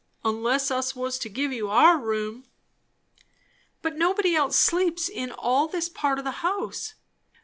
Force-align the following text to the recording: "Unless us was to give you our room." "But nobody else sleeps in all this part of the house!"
"Unless 0.25 0.71
us 0.71 0.95
was 0.95 1.19
to 1.19 1.29
give 1.29 1.53
you 1.53 1.69
our 1.69 1.99
room." 1.99 2.47
"But 3.83 3.97
nobody 3.99 4.33
else 4.33 4.57
sleeps 4.57 5.07
in 5.07 5.31
all 5.31 5.67
this 5.67 5.89
part 5.89 6.17
of 6.17 6.25
the 6.25 6.31
house!" 6.41 6.95